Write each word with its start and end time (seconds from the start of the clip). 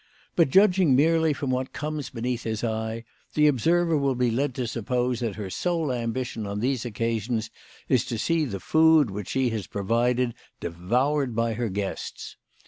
But, 0.35 0.49
judging 0.49 0.95
merely 0.95 1.31
from 1.31 1.51
what 1.51 1.73
comes 1.73 2.09
beneath 2.09 2.41
his 2.41 2.63
eye, 2.63 3.03
the 3.35 3.45
observer 3.45 3.95
will 3.95 4.15
be 4.15 4.31
led 4.31 4.55
to 4.55 4.65
suppose 4.65 5.19
that 5.19 5.35
her 5.35 5.51
sole 5.51 5.91
ambition 5.91 6.47
on 6.47 6.59
these 6.59 6.85
occasions 6.85 7.51
is 7.87 8.03
to 8.05 8.17
see 8.17 8.45
the 8.45 8.59
food 8.59 9.11
which 9.11 9.29
she 9.29 9.49
has 9.51 9.67
pro 9.67 9.83
vided 9.85 10.33
devoured 10.59 11.35
by 11.35 11.53
her 11.53 11.69
guests. 11.69 12.35